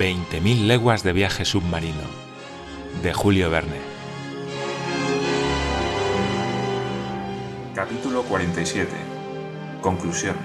[0.00, 2.00] 20.000 leguas de viaje submarino
[3.02, 3.76] de Julio Verne.
[7.74, 8.88] Capítulo 47.
[9.82, 10.36] Conclusión.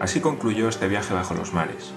[0.00, 1.92] Así concluyó este viaje bajo los mares.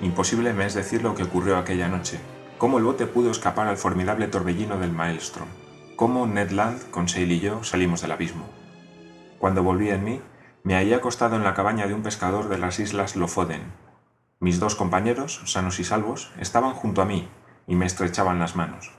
[0.00, 2.20] Imposible me es decir lo que ocurrió aquella noche,
[2.56, 5.48] cómo el bote pudo escapar al formidable torbellino del Maelstrom,
[5.96, 8.48] cómo Ned Land, Conseil y yo salimos del abismo.
[9.40, 10.20] Cuando volví en mí,
[10.62, 13.89] me hallé acostado en la cabaña de un pescador de las islas Lofoden.
[14.42, 17.28] Mis dos compañeros, sanos y salvos, estaban junto a mí
[17.66, 18.90] y me estrechaban las manos.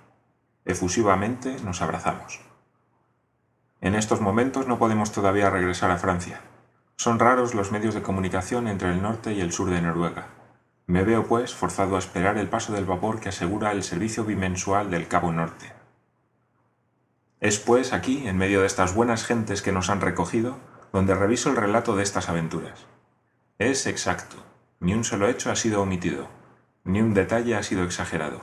[0.66, 2.42] Efusivamente nos abrazamos.
[3.82, 6.42] En estos momentos no podemos todavía regresar a Francia.
[6.96, 10.28] Son raros los medios de comunicación entre el norte y el sur de Noruega.
[10.86, 14.92] Me veo, pues, forzado a esperar el paso del vapor que asegura el servicio bimensual
[14.92, 15.74] del Cabo Norte.
[17.40, 20.60] Es, pues, aquí, en medio de estas buenas gentes que nos han recogido,
[20.94, 22.86] donde reviso el relato de estas aventuras.
[23.58, 24.51] Es exacto,
[24.82, 26.28] ni un solo hecho ha sido omitido,
[26.84, 28.42] ni un detalle ha sido exagerado.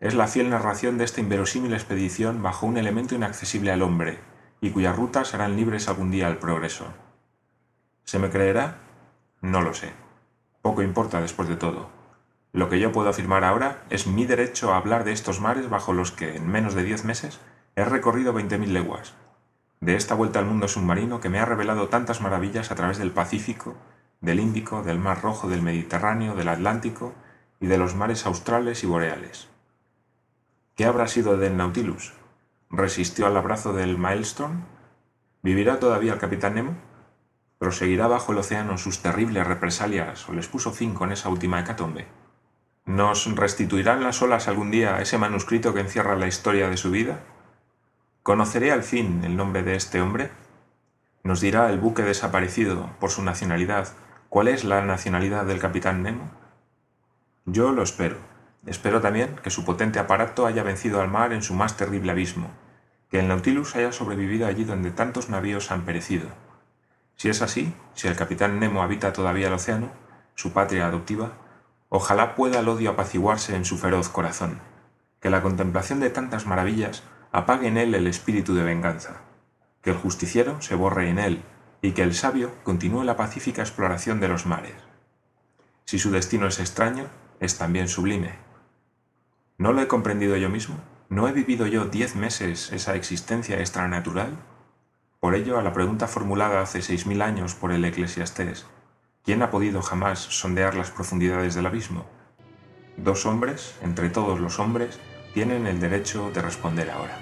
[0.00, 4.18] Es la fiel narración de esta inverosímil expedición bajo un elemento inaccesible al hombre,
[4.60, 6.86] y cuyas rutas harán libres algún día al progreso.
[8.02, 8.78] ¿Se me creerá?
[9.40, 9.92] No lo sé.
[10.60, 11.88] Poco importa después de todo.
[12.52, 15.92] Lo que yo puedo afirmar ahora es mi derecho a hablar de estos mares bajo
[15.92, 17.38] los que, en menos de diez meses,
[17.76, 19.14] he recorrido veinte mil leguas,
[19.80, 23.10] de esta vuelta al mundo submarino que me ha revelado tantas maravillas a través del
[23.12, 23.76] Pacífico,
[24.24, 27.14] del Índico, del Mar Rojo, del Mediterráneo, del Atlántico
[27.60, 29.48] y de los mares australes y boreales.
[30.74, 32.14] ¿Qué habrá sido del Nautilus?
[32.70, 34.64] ¿Resistió al abrazo del Maelstrom?
[35.42, 36.74] ¿Vivirá todavía el capitán Nemo?
[37.58, 42.06] ¿Proseguirá bajo el océano sus terribles represalias o les puso fin con esa última hecatombe?
[42.86, 47.20] ¿Nos restituirán las olas algún día ese manuscrito que encierra la historia de su vida?
[48.22, 50.30] ¿Conoceré al fin el nombre de este hombre?
[51.22, 53.88] ¿Nos dirá el buque desaparecido por su nacionalidad
[54.34, 56.28] cuál es la nacionalidad del capitán Nemo?
[57.44, 58.16] Yo lo espero.
[58.66, 62.50] Espero también que su potente aparato haya vencido al mar en su más terrible abismo,
[63.08, 66.26] que el Nautilus haya sobrevivido allí donde tantos navíos han perecido.
[67.14, 69.92] Si es así, si el capitán Nemo habita todavía el océano,
[70.34, 71.34] su patria adoptiva,
[71.88, 74.58] ojalá pueda el odio apaciguarse en su feroz corazón,
[75.20, 79.20] que la contemplación de tantas maravillas apague en él el espíritu de venganza,
[79.80, 81.44] que el justiciero se borre en él
[81.84, 84.72] y que el sabio continúe la pacífica exploración de los mares.
[85.84, 87.08] Si su destino es extraño,
[87.40, 88.36] es también sublime.
[89.58, 90.78] ¿No lo he comprendido yo mismo?
[91.10, 94.30] ¿No he vivido yo diez meses esa existencia extranatural?
[95.20, 98.64] Por ello, a la pregunta formulada hace seis mil años por el eclesiastés,
[99.22, 102.06] ¿quién ha podido jamás sondear las profundidades del abismo?
[102.96, 104.98] Dos hombres, entre todos los hombres,
[105.34, 107.18] tienen el derecho de responder ahora.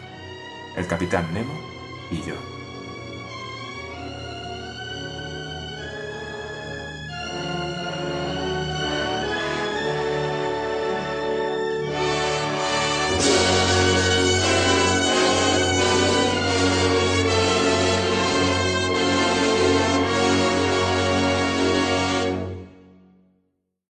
[0.77, 1.59] El capitán Nemo
[2.13, 2.62] y yo.